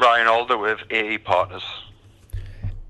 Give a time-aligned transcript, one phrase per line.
[0.00, 1.64] Ryan Alder with AE Partners.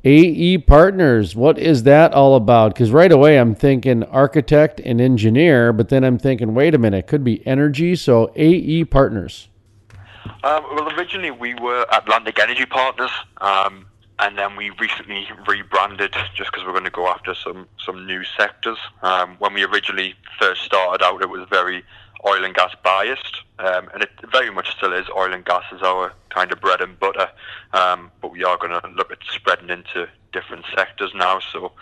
[0.04, 2.72] AE Partners, what is that all about?
[2.72, 6.98] Because right away I'm thinking architect and engineer, but then I'm thinking, wait a minute,
[6.98, 7.96] it could be energy.
[7.96, 9.48] So AE Partners.
[10.44, 13.86] Um, well, originally we were Atlantic Energy Partners, um,
[14.20, 18.22] and then we recently rebranded just because we're going to go after some some new
[18.36, 18.78] sectors.
[19.02, 21.82] Um, when we originally first started out, it was very
[22.26, 25.06] oil and gas biased, um, and it very much still is.
[25.16, 27.28] Oil and gas is our kind of bread and butter,
[27.72, 31.40] um, but we are going to look at spreading into different sectors now.
[31.52, 31.72] So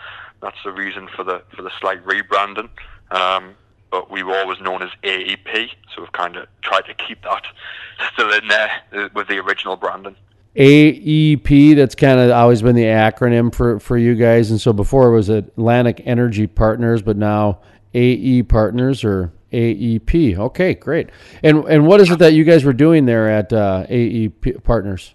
[0.41, 2.69] that's the reason for the for the slight rebranding.
[3.11, 3.55] Um,
[3.89, 7.43] but we were always known as AEP, so we've kind of tried to keep that
[8.13, 10.15] still in there uh, with the original branding.
[10.57, 14.49] AEP, that's kind of always been the acronym for, for you guys.
[14.49, 17.59] And so before it was Atlantic Energy Partners, but now
[17.93, 20.37] AE Partners or AEP.
[20.37, 21.09] Okay, great.
[21.43, 25.13] And and what is it that you guys were doing there at uh, AEP Partners?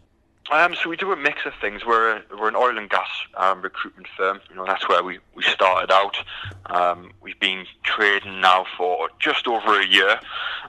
[0.53, 1.87] Um, so we do a mix of things.
[1.87, 4.39] We're a, we're an oil and gas um, recruitment firm.
[4.51, 6.17] You know that's where we, we started out.
[6.67, 10.21] Um, we've been trading now for just over a year.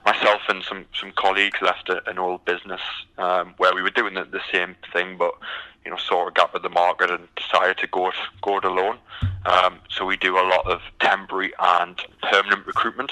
[0.05, 2.79] Myself and some, some colleagues left a, an old business
[3.17, 5.33] um, where we were doing the, the same thing, but
[5.83, 8.63] you know saw a gap in the market and decided to go it go it
[8.63, 8.99] alone.
[9.45, 13.11] Um, so we do a lot of temporary and permanent recruitment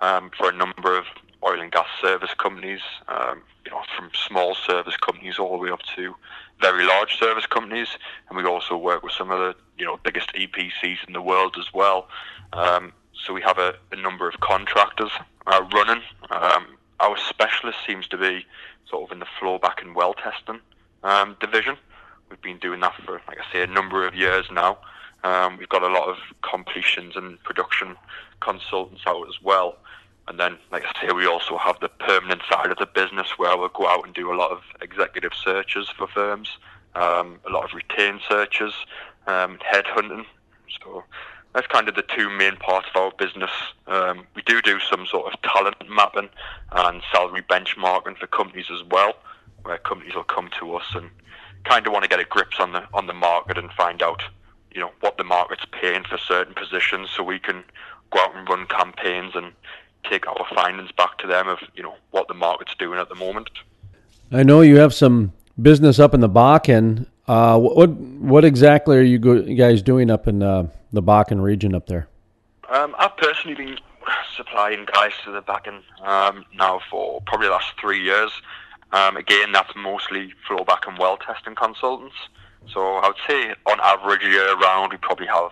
[0.00, 1.04] um, for a number of
[1.44, 5.70] oil and gas service companies, um, you know, from small service companies all the way
[5.70, 6.14] up to
[6.60, 7.88] very large service companies,
[8.28, 11.56] and we also work with some of the you know biggest EPCs in the world
[11.58, 12.08] as well.
[12.52, 15.10] Um, so we have a, a number of contractors
[15.46, 16.02] uh, running.
[16.30, 18.44] Um, our specialist seems to be
[18.88, 20.60] sort of in the flowback and well testing
[21.02, 21.76] um, division.
[22.30, 24.78] We've been doing that for, like I say, a number of years now.
[25.24, 27.96] Um, we've got a lot of completions and production
[28.48, 29.76] consultants out as well.
[30.28, 33.56] And then, like I say, we also have the permanent side of the business where
[33.56, 36.48] we'll go out and do a lot of executive searches for firms,
[36.94, 38.74] um, a lot of retained searches,
[39.26, 40.24] um, headhunting.
[40.76, 41.04] So
[41.54, 43.50] that's kind of the two main parts of our business.
[43.86, 46.28] Um, we do do some sort of talent mapping
[46.72, 49.14] and salary benchmarking for companies as well,
[49.62, 51.08] where companies will come to us and
[51.64, 54.22] kind of want to get a grips on the on the market and find out,
[54.74, 57.64] you know, what the market's paying for certain positions, so we can
[58.10, 59.52] go out and run campaigns and
[60.08, 63.14] take our findings back to them of you know what the market's doing at the
[63.14, 63.50] moment.
[64.30, 67.06] I know you have some business up in the Bakken.
[67.26, 71.42] Uh, what what exactly are you, go, you guys doing up in uh, the Bakken
[71.42, 72.08] region up there?
[72.70, 73.78] Um, I've personally been
[74.36, 78.30] supplying guys to the Bakken um, now for probably the last three years.
[78.92, 82.16] Um, again, that's mostly flowback and well testing consultants.
[82.72, 85.50] So I would say on average year round we probably have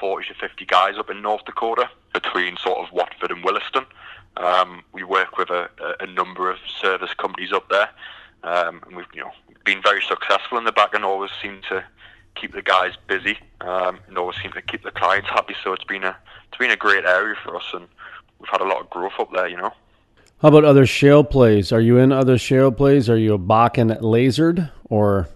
[0.00, 3.84] 40 to 50 guys up in North Dakota between sort of Watford and Williston.
[4.36, 5.68] Um, we work with a,
[6.00, 7.88] a, number of service companies up there,
[8.44, 9.30] um, and we've you know
[9.64, 11.82] been very successful in the Bakken always seem to
[12.34, 15.54] keep the guys busy um, and always seem to keep the clients happy.
[15.64, 16.14] So it's been a
[16.48, 17.88] it's been a great area for us, and
[18.38, 19.48] we've had a lot of growth up there.
[19.48, 19.72] You know.
[20.42, 21.72] How about other shale plays?
[21.72, 23.08] Are you in other shale plays?
[23.08, 25.28] Are you a Bakken lasered or?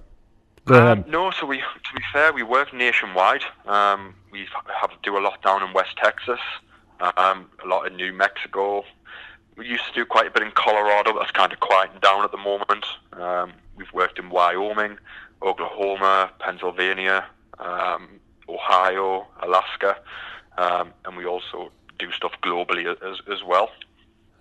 [0.66, 1.04] Go um.
[1.08, 3.42] No, so we to be fair, we work nationwide.
[3.66, 4.46] Um, we
[4.80, 6.40] have do a lot down in West Texas,
[7.00, 8.84] um, a lot in New Mexico.
[9.56, 12.24] We used to do quite a bit in Colorado, but that's kind of quieting down
[12.24, 12.86] at the moment.
[13.12, 14.98] Um, we've worked in Wyoming,
[15.42, 17.26] Oklahoma, Pennsylvania,
[17.58, 19.98] um, Ohio, Alaska,
[20.56, 23.70] um, and we also do stuff globally as, as well.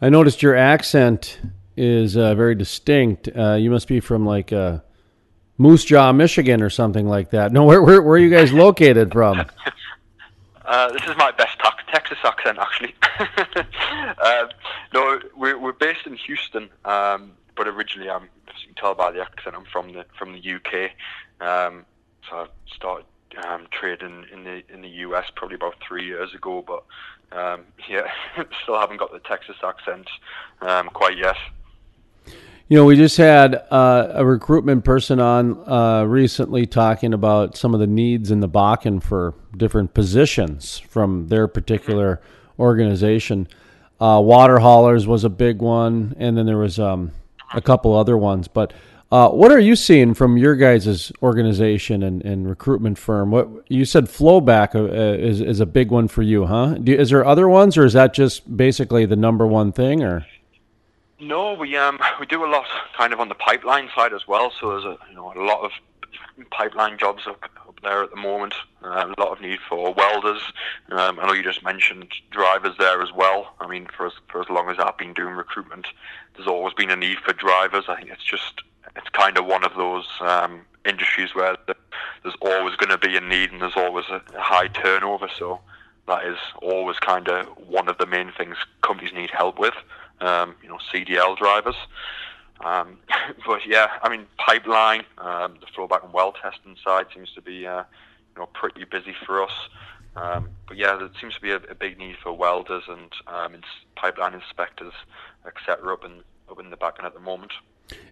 [0.01, 1.39] I noticed your accent
[1.75, 3.29] is uh, very distinct.
[3.35, 4.79] Uh, you must be from like uh,
[5.59, 7.51] Moose Jaw, Michigan, or something like that.
[7.51, 9.45] No, where where, where are you guys located from?
[10.65, 11.57] Uh, this is my best
[11.91, 12.93] Texas accent, actually.
[14.23, 14.49] um,
[14.93, 19.11] no, we're, we're based in Houston, um, but originally, I'm, as you can tell by
[19.11, 20.91] the accent, I'm from the from the UK.
[21.41, 21.85] Um,
[22.29, 23.05] so I started
[23.47, 26.83] um, trading in the in the US probably about three years ago, but
[27.37, 28.09] um, yeah,
[28.63, 30.07] still haven't got the Texas accent
[30.61, 31.37] um, quite yet.
[32.69, 37.73] You know, we just had uh, a recruitment person on uh, recently talking about some
[37.73, 42.21] of the needs in the Bakken for different positions from their particular
[42.59, 43.47] organization.
[43.99, 47.11] Uh, water haulers was a big one, and then there was um,
[47.55, 48.47] a couple other ones.
[48.47, 48.71] But
[49.11, 53.31] uh, what are you seeing from your guys' organization and, and recruitment firm?
[53.31, 56.75] What you said, flowback uh, is is a big one for you, huh?
[56.75, 60.27] Do, is there other ones, or is that just basically the number one thing, or?
[61.19, 62.65] No, we um we do a lot
[62.97, 64.51] kind of on the pipeline side as well.
[64.59, 65.71] So there's a you know a lot of
[66.51, 68.53] pipeline jobs up, up there at the moment.
[68.83, 70.41] Uh, a lot of need for welders.
[70.89, 73.53] Um, I know you just mentioned drivers there as well.
[73.59, 75.87] I mean, for as for as long as I've been doing recruitment,
[76.35, 77.85] there's always been a need for drivers.
[77.89, 78.61] I think it's just
[78.95, 83.21] it's kind of one of those um, industries where there's always going to be a
[83.21, 85.29] need and there's always a, a high turnover.
[85.37, 85.59] So
[86.07, 89.75] that is always kind of one of the main things companies need help with.
[90.21, 91.75] Um, you know, CDL drivers.
[92.61, 92.99] Um,
[93.47, 97.65] but yeah, I mean, pipeline, um, the flowback and well testing side seems to be,
[97.65, 97.83] uh,
[98.35, 99.51] you know, pretty busy for us.
[100.15, 103.61] Um, but yeah, there seems to be a, a big need for welders and um,
[103.95, 104.93] pipeline inspectors,
[105.45, 105.93] etc.
[105.93, 107.51] Up in up in the Bakken at the moment.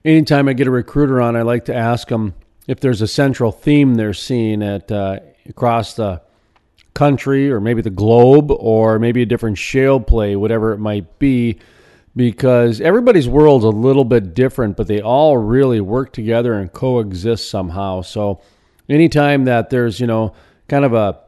[0.05, 2.33] Anytime I get a recruiter on, I like to ask them
[2.67, 6.21] if there's a central theme they're seeing at uh, across the
[6.93, 11.57] country, or maybe the globe, or maybe a different shale play, whatever it might be.
[12.17, 17.49] Because everybody's world's a little bit different, but they all really work together and coexist
[17.49, 18.01] somehow.
[18.01, 18.41] So,
[18.89, 20.33] anytime that there's you know
[20.67, 21.19] kind of a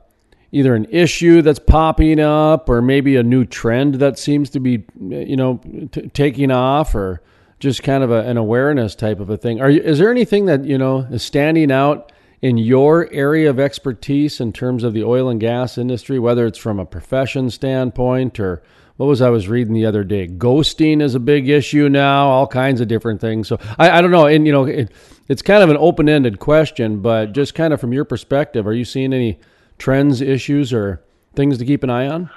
[0.51, 4.83] either an issue that's popping up or maybe a new trend that seems to be
[5.07, 7.21] you know t- taking off or
[7.59, 10.45] just kind of a, an awareness type of a thing are you, is there anything
[10.45, 12.11] that you know is standing out
[12.41, 16.57] in your area of expertise in terms of the oil and gas industry whether it's
[16.57, 18.63] from a profession standpoint or
[18.99, 20.27] what was I was reading the other day?
[20.27, 23.47] Ghosting is a big issue now, all kinds of different things.
[23.47, 24.25] So I, I don't know.
[24.25, 24.91] And, you know, it,
[25.29, 28.73] it's kind of an open ended question, but just kind of from your perspective, are
[28.73, 29.39] you seeing any
[29.77, 31.01] trends, issues, or
[31.33, 32.29] things to keep an eye on?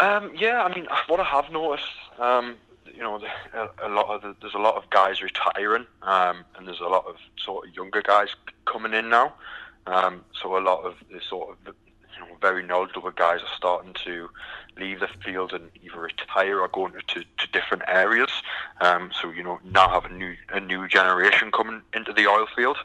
[0.00, 1.86] Um, yeah, I mean, what I have noticed,
[2.18, 2.56] um,
[2.92, 3.22] you know,
[3.80, 7.06] a, lot of the, there's a lot of guys retiring, um, and there's a lot
[7.06, 8.30] of sort of younger guys
[8.66, 9.32] coming in now.
[9.86, 11.74] Um, so a lot of the sort of
[12.14, 14.28] you know, very knowledgeable guys are starting to
[14.78, 18.30] leave the field and either retire or go into to, to different areas.
[18.80, 22.46] Um, so you know now have a new a new generation coming into the oil
[22.54, 22.78] field.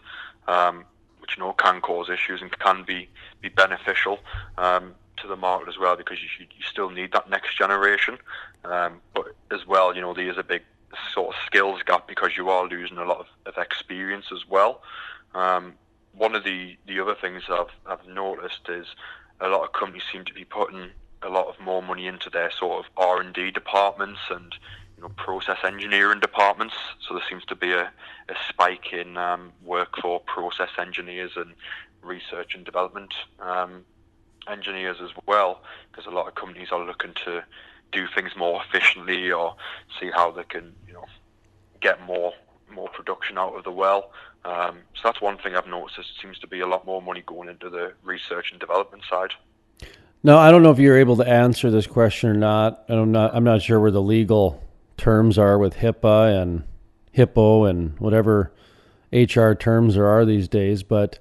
[0.47, 0.85] Um,
[1.29, 3.07] which you know can cause issues and can be
[3.41, 4.19] be beneficial
[4.57, 8.17] um, to the market as well because you, you still need that next generation.
[8.65, 10.63] Um, but as well, you know, there is a big
[11.13, 14.81] sort of skills gap because you are losing a lot of, of experience as well.
[15.35, 15.73] Um,
[16.19, 18.87] one of the, the other things I've, I've noticed is
[19.39, 20.89] a lot of companies seem to be putting
[21.23, 24.53] a lot of more money into their sort of R and D departments and
[24.97, 26.75] you know, process engineering departments.
[27.07, 31.53] So there seems to be a, a spike in um, work for process engineers and
[32.01, 33.85] research and development um,
[34.49, 37.45] engineers as well, because a lot of companies are looking to
[37.93, 39.55] do things more efficiently or
[39.99, 41.05] see how they can, you know,
[41.79, 42.33] get more
[42.71, 44.11] more production out of the well.
[44.45, 45.97] Um, so that's one thing I've noticed.
[45.97, 49.31] There seems to be a lot more money going into the research and development side.
[50.23, 52.83] No, I don't know if you're able to answer this question or not.
[52.89, 53.33] I'm not.
[53.33, 54.63] I'm not sure where the legal
[54.97, 56.63] terms are with HIPAA and
[57.15, 58.51] HIPPO and whatever
[59.11, 60.83] HR terms there are these days.
[60.83, 61.19] But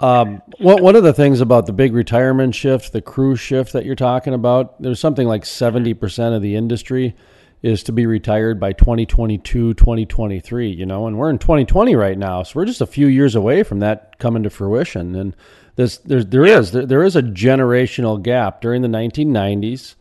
[0.00, 3.94] um, one of the things about the big retirement shift, the crew shift that you're
[3.94, 7.14] talking about, there's something like 70% of the industry
[7.62, 12.42] is to be retired by 2022, 2023, you know, and we're in 2020 right now.
[12.42, 15.14] So we're just a few years away from that coming to fruition.
[15.14, 15.36] And
[15.76, 19.94] this, there's, there is, there, there is a generational gap during the 1990s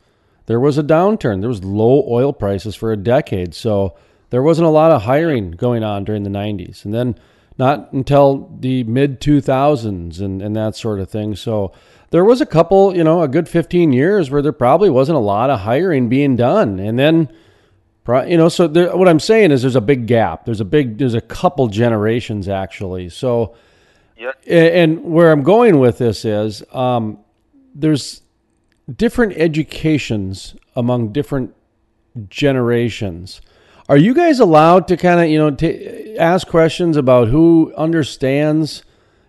[0.50, 1.42] there was a downturn.
[1.42, 3.96] There was low oil prices for a decade, so
[4.32, 6.86] there wasn't a lot of hiring going on during the 90s.
[6.86, 7.20] And then
[7.60, 11.36] not until the mid 2000s and, and that sort of thing.
[11.36, 11.72] So
[12.10, 15.22] there was a couple, you know, a good 15 years where there probably wasn't a
[15.22, 16.80] lot of hiring being done.
[16.80, 17.32] And then,
[18.28, 20.46] you know, so there, what I'm saying is there's a big gap.
[20.46, 23.10] There's a big, there's a couple generations actually.
[23.10, 23.56] So,
[24.18, 24.32] yeah.
[24.46, 27.20] and where I'm going with this is um,
[27.74, 28.22] there's,
[28.96, 31.56] different educations among different
[32.28, 33.42] generations.
[33.88, 38.84] Are you guys allowed to kind of, you know, t- ask questions about who understands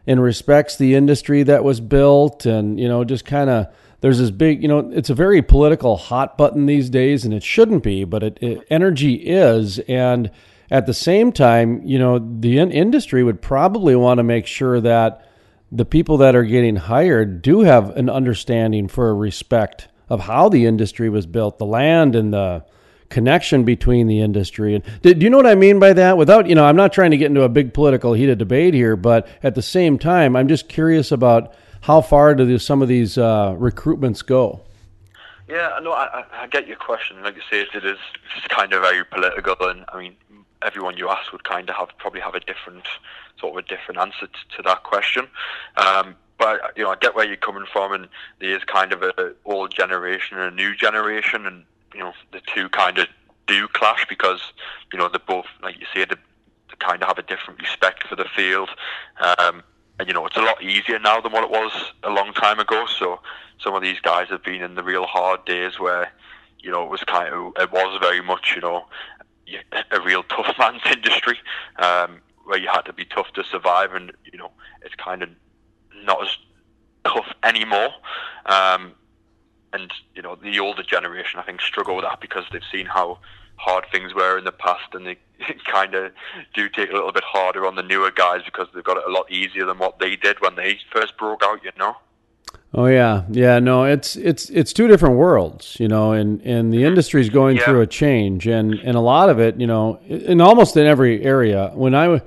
[0.07, 3.66] and respects the industry that was built and, you know, just kind of
[4.00, 7.42] there's this big, you know, it's a very political hot button these days and it
[7.42, 10.30] shouldn't be, but it, it energy is and
[10.71, 14.80] at the same time, you know, the in- industry would probably want to make sure
[14.80, 15.26] that
[15.73, 20.66] the people that are getting hired do have an understanding for respect of how the
[20.66, 22.64] industry was built, the land and the
[23.09, 24.76] connection between the industry.
[24.76, 26.16] And do, do you know what I mean by that?
[26.16, 28.97] Without, you know, I'm not trying to get into a big political heated debate here,
[28.97, 31.52] but at the same time, I'm just curious about
[31.83, 34.61] how far do some of these uh, recruitments go?
[35.49, 37.23] Yeah, no, I, I get your question.
[37.23, 37.99] Like you say, it is
[38.37, 40.17] it's kind of very political, and I mean,
[40.63, 42.87] everyone you ask would kind of have probably have a different
[43.41, 45.27] sort of a different answer to, to that question.
[45.77, 48.09] Um, but you know, I get where you're coming from, and
[48.39, 52.41] there is kind of a old generation and a new generation, and you know, the
[52.55, 53.09] two kind of
[53.47, 54.53] do clash because
[54.93, 58.07] you know they're both, like you say, they, they kind of have a different respect
[58.07, 58.71] for the field.
[59.39, 59.63] Um,
[60.00, 62.59] and you know, it's a lot easier now than what it was a long time
[62.59, 62.87] ago.
[62.87, 63.21] So
[63.62, 66.11] some of these guys have been in the real hard days where
[66.59, 68.87] you know it was kind of it was very much you know
[69.90, 71.38] a real tough man's industry.
[71.78, 75.28] Um, where you had to be tough to survive, and you know it's kind of
[76.02, 76.38] not as
[77.04, 77.90] tough anymore.
[78.47, 78.95] Um,
[79.75, 83.19] and you know the older generation, I think, struggle with that because they've seen how
[83.61, 85.19] hard things were in the past, and they
[85.71, 86.12] kind of
[86.55, 89.12] do take a little bit harder on the newer guys because they've got it a
[89.12, 91.62] lot easier than what they did when they first broke out.
[91.62, 91.97] You know.
[92.73, 93.59] Oh yeah, yeah.
[93.59, 96.87] No, it's it's it's two different worlds, you know, and and the mm-hmm.
[96.87, 97.64] industry is going yeah.
[97.64, 101.23] through a change, and and a lot of it, you know, in almost in every
[101.23, 101.71] area.
[101.75, 102.23] When I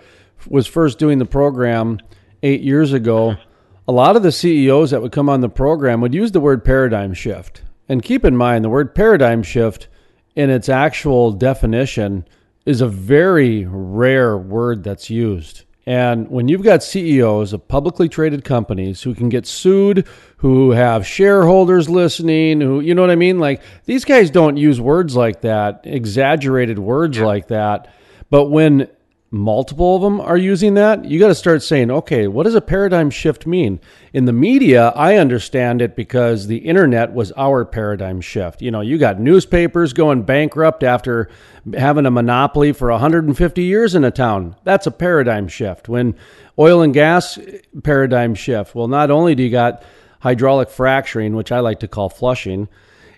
[0.48, 2.00] was first doing the program
[2.44, 3.42] eight years ago, mm-hmm.
[3.88, 6.64] a lot of the CEOs that would come on the program would use the word
[6.64, 9.88] paradigm shift, and keep in mind the word paradigm shift
[10.36, 12.26] in its actual definition
[12.66, 15.64] is a very rare word that's used.
[15.86, 21.06] And when you've got CEOs of publicly traded companies who can get sued, who have
[21.06, 23.40] shareholders listening, who, you know what I mean?
[23.40, 27.94] Like these guys don't use words like that, exaggerated words like that.
[28.30, 28.88] But when
[29.34, 32.62] multiple of them are using that, you got to start saying, okay, what does a
[32.62, 33.80] paradigm shift mean?
[34.14, 38.62] In the media, I understand it because the internet was our paradigm shift.
[38.62, 41.30] You know, you got newspapers going bankrupt after
[41.76, 44.56] having a monopoly for 150 years in a town.
[44.66, 45.90] That's a paradigm shift.
[45.90, 46.16] When
[46.60, 49.84] oil and gas eh, paradigm shift, well, not only do you got
[50.20, 52.68] hydraulic fracturing, which I like to call flushing,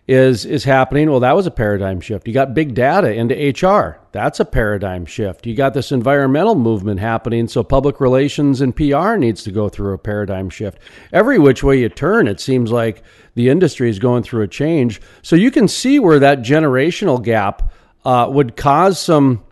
[0.08, 1.10] is is happening.
[1.10, 2.28] Well, that was a paradigm shift.
[2.28, 4.00] You got big data into HR.
[4.12, 5.48] That's a paradigm shift.
[5.48, 9.94] You got this environmental movement happening, so public relations and PR needs to go through
[9.94, 10.80] a paradigm shift.
[11.12, 13.02] Every which way you turn, it seems like
[13.34, 15.02] the industry is going through a change.
[15.24, 17.74] So you can see where that generational gap
[18.06, 19.44] uh, would cause some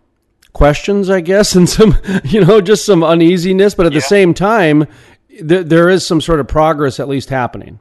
[0.52, 3.74] questions, I guess, and some you know just some uneasiness.
[3.74, 3.98] But at yeah.
[3.98, 4.86] the same time,
[5.28, 7.80] th- there is some sort of progress at least happening.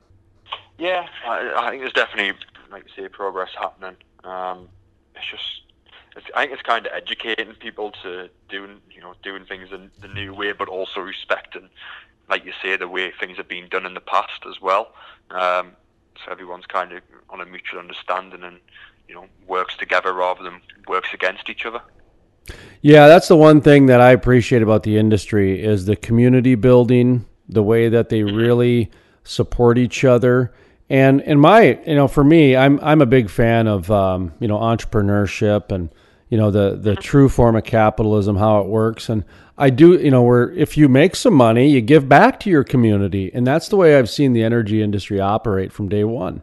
[0.80, 2.34] Yeah, I, I think there's definitely
[2.74, 3.96] like you say, progress happening.
[4.24, 4.68] Um,
[5.16, 5.62] it's just,
[6.18, 9.92] it's, I think it's kind of educating people to doing, you know, doing things in
[10.02, 11.70] the new way, but also respecting,
[12.30, 14.94] like you say, the way things have been done in the past as well.
[15.32, 15.74] Um,
[16.24, 18.60] so everyone's kind of on a mutual understanding and,
[19.08, 21.82] you know, works together rather than works against each other.
[22.82, 27.26] Yeah, that's the one thing that I appreciate about the industry is the community building,
[27.48, 28.36] the way that they mm-hmm.
[28.36, 28.92] really
[29.24, 30.54] support each other
[30.90, 34.48] and in my, you know, for me, I'm I'm a big fan of um, you
[34.48, 35.90] know entrepreneurship and
[36.30, 39.10] you know the the true form of capitalism, how it works.
[39.10, 39.24] And
[39.58, 42.64] I do, you know, where if you make some money, you give back to your
[42.64, 46.42] community, and that's the way I've seen the energy industry operate from day one.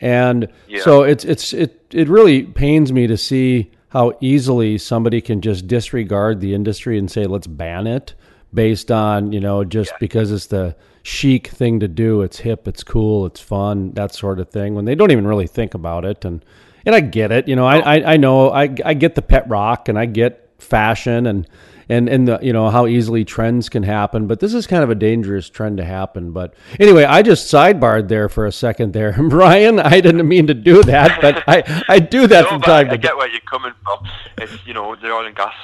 [0.00, 0.82] And yeah.
[0.82, 5.68] so it's it's it it really pains me to see how easily somebody can just
[5.68, 8.14] disregard the industry and say let's ban it
[8.54, 9.96] based on you know just yeah.
[10.00, 12.22] because it's the chic thing to do.
[12.22, 14.74] It's hip, it's cool, it's fun, that sort of thing.
[14.74, 16.44] When they don't even really think about it, and
[16.86, 17.48] and I get it.
[17.48, 20.50] You know, I I, I know I I get the pet rock, and I get
[20.58, 21.46] fashion, and
[21.88, 24.26] and and the you know how easily trends can happen.
[24.26, 26.32] But this is kind of a dangerous trend to happen.
[26.32, 29.78] But anyway, I just sidebarred there for a second there, Brian.
[29.78, 32.82] I didn't mean to do that, but I I do that no, from time I,
[32.82, 32.94] to time.
[32.94, 34.08] I get where you're coming from.
[34.38, 35.54] It's you know the oil and gas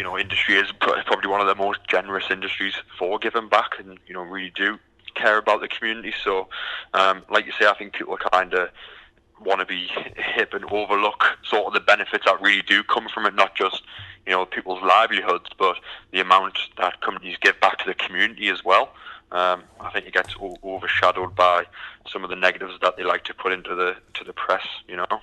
[0.00, 3.98] you know, industry is probably one of the most generous industries for giving back, and
[4.06, 4.78] you know, really do
[5.14, 6.14] care about the community.
[6.24, 6.48] So,
[6.94, 8.70] um, like you say, I think people kind of
[9.44, 13.26] want to be hip and overlook sort of the benefits that really do come from
[13.26, 13.82] it, not just
[14.24, 15.76] you know people's livelihoods, but
[16.12, 18.94] the amount that companies give back to the community as well.
[19.32, 21.64] Um, I think it gets overshadowed by
[22.10, 24.66] some of the negatives that they like to put into the to the press.
[24.88, 25.20] You know.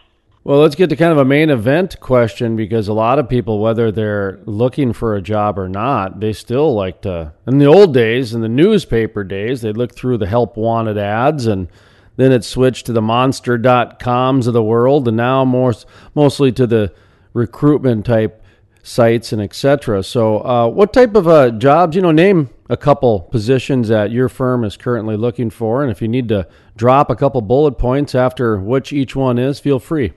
[0.47, 3.59] Well, let's get to kind of a main event question because a lot of people,
[3.59, 7.33] whether they're looking for a job or not, they still like to.
[7.45, 11.47] In the old days, in the newspaper days, they'd look through the help wanted ads
[11.47, 11.67] and
[12.15, 15.73] then it switched to the monster.coms of the world and now more,
[16.15, 16.93] mostly to the
[17.33, 18.41] recruitment type
[18.81, 20.01] sites and etc.
[20.01, 24.29] So, uh, what type of uh, jobs, you know, name a couple positions that your
[24.29, 25.83] firm is currently looking for.
[25.83, 29.59] And if you need to drop a couple bullet points after which each one is,
[29.59, 30.13] feel free.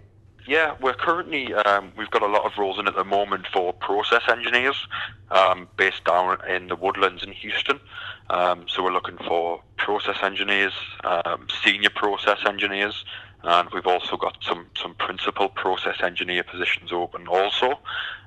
[0.50, 3.72] Yeah, we're currently um, we've got a lot of roles in at the moment for
[3.72, 4.88] process engineers
[5.30, 7.78] um, based down in the woodlands in Houston.
[8.30, 10.72] Um, so we're looking for process engineers,
[11.04, 13.04] um, senior process engineers,
[13.44, 17.78] and we've also got some some principal process engineer positions open also.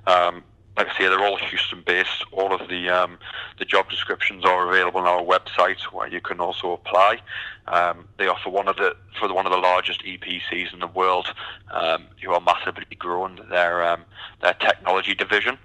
[0.08, 0.46] Um,
[0.78, 2.26] like I say, they're all Houston-based.
[2.32, 3.20] All of the um,
[3.60, 7.20] the job descriptions are available on our website, where you can also apply.
[7.68, 11.28] Um, they offer one of the for one of the largest EPCs in the world,
[11.72, 14.04] um, who are massively growing their um,
[14.42, 15.58] their technology division.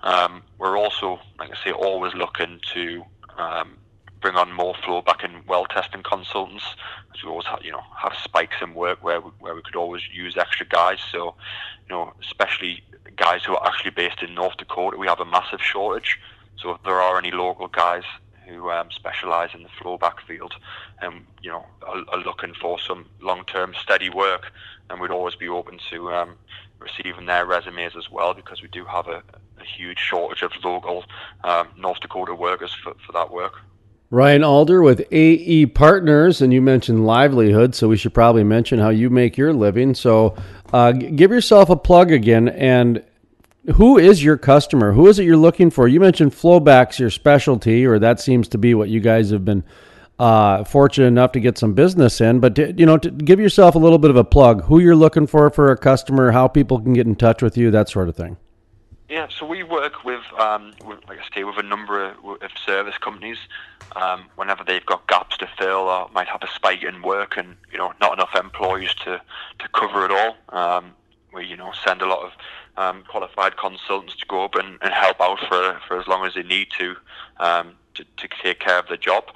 [0.00, 3.04] Um, we're also, like I say, always looking to
[3.38, 3.76] um,
[4.24, 6.64] bring on more flowback and well testing consultants,
[7.22, 10.00] we always have, you know have spikes in work where we, where we could always
[10.10, 10.98] use extra guys.
[11.12, 11.34] So,
[11.86, 12.82] you know, especially
[13.16, 16.18] guys who are actually based in North Dakota, we have a massive shortage.
[16.56, 18.04] So if there are any local guys
[18.46, 20.54] who um, specialise in the flowback field
[21.02, 24.52] and you know are, are looking for some long-term steady work,
[24.88, 26.30] and we'd always be open to um,
[26.78, 29.22] receiving their resumes as well because we do have a,
[29.60, 31.04] a huge shortage of local
[31.42, 33.60] um, North Dakota workers for, for that work.
[34.14, 38.90] Ryan Alder with AE Partners, and you mentioned livelihood, so we should probably mention how
[38.90, 39.92] you make your living.
[39.92, 40.36] So,
[40.72, 43.02] uh, give yourself a plug again, and
[43.74, 44.92] who is your customer?
[44.92, 45.88] Who is it you're looking for?
[45.88, 49.64] You mentioned flowbacks, your specialty, or that seems to be what you guys have been
[50.20, 52.38] uh, fortunate enough to get some business in.
[52.38, 54.94] But to, you know, to give yourself a little bit of a plug, who you're
[54.94, 58.08] looking for for a customer, how people can get in touch with you, that sort
[58.08, 58.36] of thing.
[59.14, 62.50] Yeah, so we work with, um, with like I say, with a number of, of
[62.66, 63.38] service companies.
[63.94, 67.54] Um, whenever they've got gaps to fill or might have a spike in work and
[67.70, 69.22] you know not enough employees to,
[69.60, 70.94] to cover it all, um,
[71.32, 72.32] we you know send a lot of
[72.76, 76.34] um, qualified consultants to go up and, and help out for for as long as
[76.34, 76.96] they need to
[77.36, 79.26] um, to, to take care of the job.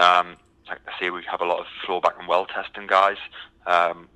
[0.00, 0.36] Um,
[0.68, 3.18] like I say, we have a lot of flowback and well testing guys.